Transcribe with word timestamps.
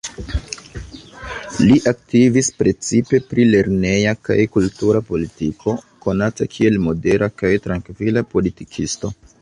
Li 1.71 1.75
aktivis 1.91 2.49
precipe 2.63 3.19
pri 3.33 3.45
lerneja 3.51 4.15
kaj 4.29 4.39
kultura 4.57 5.05
politiko, 5.13 5.77
konata 6.07 6.51
kiel 6.57 6.83
modera 6.91 7.33
kaj 7.43 7.57
trankvila 7.69 8.29
politikisto. 8.35 9.19